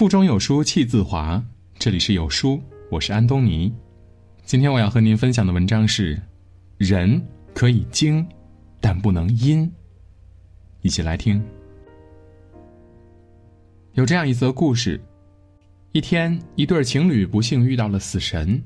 [0.00, 1.44] 腹中有书气自华。
[1.78, 2.58] 这里是有书，
[2.90, 3.70] 我是安东尼。
[4.46, 6.18] 今天我要和您分享的文章是：
[6.78, 8.26] 人可以精，
[8.80, 9.70] 但不能阴。
[10.80, 11.44] 一起来听。
[13.92, 14.98] 有这样一则故事：
[15.92, 18.58] 一天，一对情侣不幸遇到了死神，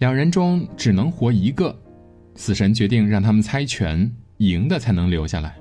[0.00, 1.74] 两人中只能活一个。
[2.34, 5.56] 死神决定让他们猜拳，赢的才能留下来。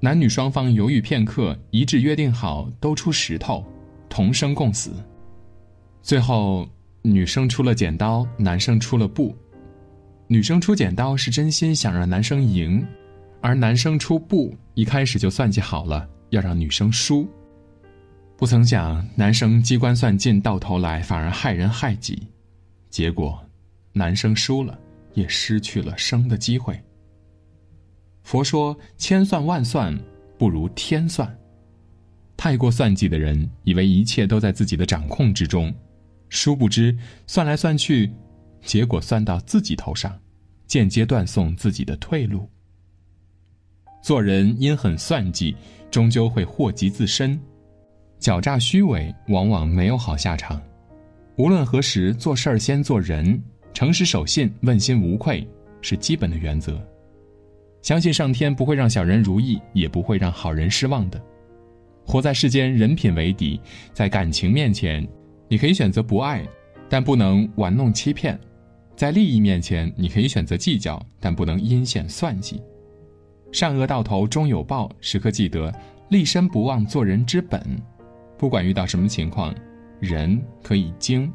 [0.00, 3.64] 男女双方犹豫片刻，一致约定好都出石头。
[4.08, 4.92] 同生共死。
[6.02, 6.68] 最后，
[7.02, 9.36] 女生出了剪刀，男生出了布。
[10.26, 12.84] 女生出剪刀是真心想让男生赢，
[13.40, 17.26] 而男生出布一开始就算计好了要让女生输。
[18.36, 22.28] 不曾想，男生机关算尽，到头来反而害人害己。
[22.90, 23.38] 结果，
[23.92, 24.78] 男生输了，
[25.14, 26.78] 也失去了生的机会。
[28.22, 29.98] 佛说：千算万算，
[30.38, 31.36] 不如天算。
[32.38, 35.74] 太过算计的人，以为一切都在自己的掌控之中，
[36.28, 38.08] 殊不知算来算去，
[38.62, 40.16] 结果算到自己头上，
[40.68, 42.48] 间接断送自己的退路。
[44.00, 45.56] 做人因狠算计，
[45.90, 47.38] 终究会祸及自身，
[48.20, 50.62] 狡诈虚伪往往没有好下场。
[51.38, 53.42] 无论何时做事儿，先做人，
[53.74, 55.44] 诚实守信，问心无愧
[55.82, 56.80] 是基本的原则。
[57.82, 61.20] 相信上天不会让小人如意，也不会让好人失望的。
[62.08, 63.60] 活在世间，人品为底。
[63.92, 65.06] 在感情面前，
[65.46, 66.42] 你可以选择不爱，
[66.88, 68.34] 但不能玩弄欺骗；
[68.96, 72.62] 在利益面前，你可以选择计较，但不能阴险算计。
[73.52, 75.70] 善恶到头终有报，时刻记得
[76.08, 77.60] 立身不忘做人之本。
[78.38, 79.54] 不管遇到什么情况，
[80.00, 81.30] 人可以精，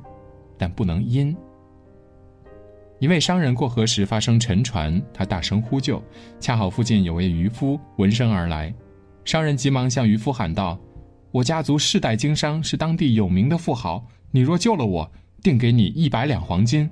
[0.58, 1.37] 但不能阴。
[2.97, 6.02] 一位商人过河时发生沉船，他大声呼救，
[6.39, 8.73] 恰好附近有位渔夫闻声而来。
[9.25, 10.79] 商人急忙向渔夫喊道
[11.31, 14.05] ：“我家族世代经商，是当地有名的富豪。
[14.31, 15.09] 你若救了我，
[15.41, 16.89] 定给你一百两黄金。”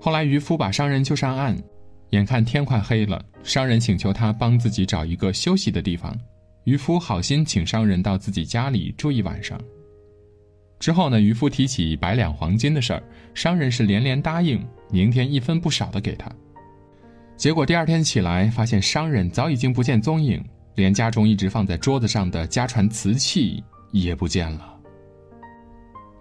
[0.00, 1.56] 后来渔夫把商人救上岸，
[2.10, 6.16] 眼看天快黑了，商人请求他帮自己找一个休息的地方。
[6.64, 9.60] 渔夫好心请商人到自己家里住一晚上。
[10.78, 13.02] 之后呢，渔夫提起百两黄金的事儿，
[13.34, 16.30] 商人是连连答应，明天一分不少的给他。
[17.36, 20.44] 结果第二天起来，发现商人早已经不见踪影。
[20.74, 24.78] 连家中一直放在桌子上的家传瓷器也不见了。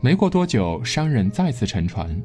[0.01, 2.21] 没过多久，商人再次沉船，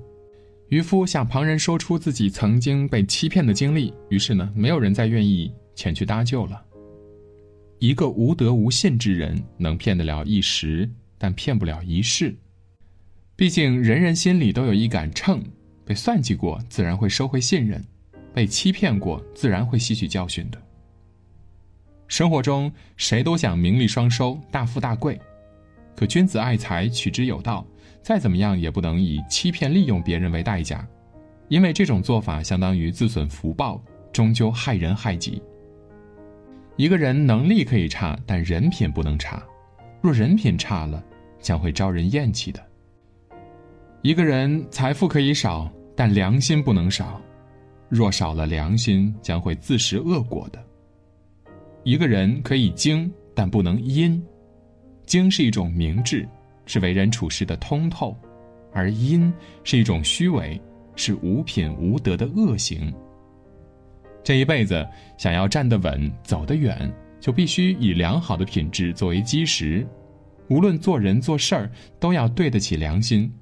[0.68, 6.62] 渔夫向旁人说出自己曾经被欺骗的经历，于是呢，没有人再愿意前去搭救了。
[7.78, 10.88] 一个无德无信之人，能骗得了一时，
[11.18, 12.34] 但骗不了一世。
[13.36, 15.44] 毕竟人人心里都有一杆秤，
[15.84, 17.78] 被算计过，自然会收回信任；
[18.32, 20.58] 被欺骗过，自然会吸取教训的。
[22.08, 25.20] 生活中，谁都想名利双收、大富大贵，
[25.96, 27.66] 可君子爱财，取之有道。
[28.02, 30.86] 再怎么样，也不能以欺骗、利用别人为代价，
[31.48, 35.42] 因为这种做法相当于自损福报，终究害人害己。
[36.76, 39.42] 一个人能力可以差，但人品不能差。
[40.00, 41.02] 若人品差了，
[41.40, 42.64] 将会招人厌弃的。
[44.02, 47.20] 一个人财富可以少，但良心不能少。
[47.88, 50.64] 若少了良心，将会自食恶果的。
[51.86, 54.20] 一个人可以精，但不能阴。
[55.06, 56.28] 精是一种明智，
[56.66, 58.12] 是为人处事的通透；
[58.72, 59.32] 而阴
[59.62, 60.60] 是一种虚伪，
[60.96, 62.92] 是无品无德的恶行。
[64.24, 64.84] 这一辈子
[65.16, 69.86] 想要站得稳、走得远，就必须以良好的品质作为基石。
[70.48, 71.70] 无论做人做事儿，
[72.00, 73.32] 都要对得起良心，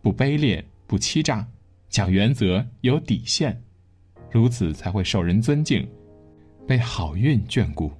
[0.00, 1.46] 不卑劣、不欺诈，
[1.88, 3.56] 讲原则、有底线，
[4.28, 5.88] 如此才会受人尊敬。
[6.66, 7.90] 被好运眷顾。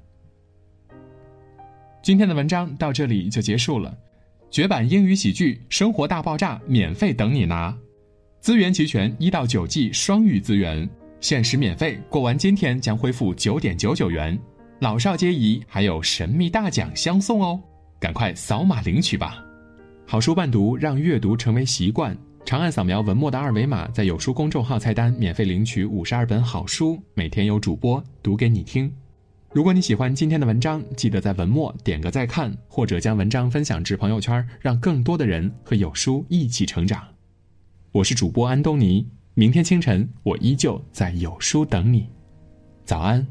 [2.02, 3.96] 今天的文章到这里就结束了。
[4.50, 7.74] 绝版英语喜剧《生活大爆炸》免费等你拿，
[8.38, 10.86] 资源齐全，一到九季双语资源，
[11.20, 14.38] 限时免费，过完今天将恢复九点九九元，
[14.80, 17.58] 老少皆宜，还有神秘大奖相送哦！
[17.98, 19.42] 赶快扫码领取吧。
[20.06, 22.14] 好书伴读，让阅读成为习惯。
[22.44, 28.92] 长按扫描文末的二维码，在有书公众号菜单免费领取五十二本好书，每天有主播读给你听。
[29.52, 37.02] 如果你喜欢今天的文章，记得在文末点个再看，或者将文章分享至朋友圈，让更多的人和有书一起成长。
[37.92, 42.08] 我是主播安东尼，明天清晨我依旧在有书等你。
[42.84, 43.26] 早安。